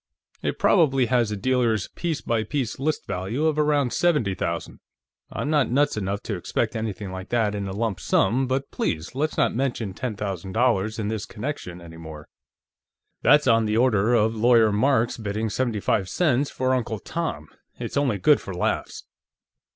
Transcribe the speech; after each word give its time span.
"It 0.41 0.57
probably 0.57 1.05
has 1.05 1.29
a 1.29 1.37
dealer's 1.37 1.87
piece 1.89 2.21
by 2.21 2.43
piece 2.43 2.79
list 2.79 3.05
value 3.05 3.45
of 3.45 3.59
around 3.59 3.93
seventy 3.93 4.33
thousand. 4.33 4.79
I'm 5.31 5.51
not 5.51 5.69
nuts 5.69 5.95
enough 5.95 6.23
to 6.23 6.35
expect 6.35 6.75
anything 6.75 7.11
like 7.11 7.29
that 7.29 7.53
in 7.53 7.67
a 7.67 7.71
lump 7.71 7.99
sum, 7.99 8.47
but 8.47 8.71
please, 8.71 9.13
let's 9.13 9.37
not 9.37 9.53
mention 9.53 9.93
ten 9.93 10.15
thousand 10.15 10.53
dollars 10.53 10.97
in 10.97 11.09
this 11.09 11.27
connection 11.27 11.79
any 11.81 11.97
more. 11.97 12.27
That's 13.21 13.45
on 13.45 13.65
the 13.65 13.77
order 13.77 14.15
of 14.15 14.35
Lawyer 14.35 14.71
Marks 14.71 15.17
bidding 15.17 15.51
seventy 15.51 15.79
five 15.79 16.09
cents 16.09 16.49
for 16.49 16.73
Uncle 16.73 16.97
Tom; 16.97 17.47
it's 17.79 17.95
only 17.95 18.17
good 18.17 18.41
for 18.41 18.55
laughs." 18.55 19.03